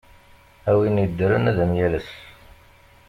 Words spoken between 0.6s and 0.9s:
A